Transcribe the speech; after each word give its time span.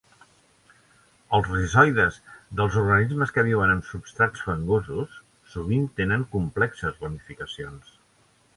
Els 1.37 1.49
rizoides 1.55 2.17
dels 2.61 2.77
organismes 2.85 3.35
que 3.35 3.45
viuen 3.49 3.75
en 3.75 3.85
substrats 3.91 4.47
fangosos 4.47 5.21
sovint 5.57 5.89
tenen 6.01 6.27
complexes 6.37 7.01
ramificacions. 7.07 7.97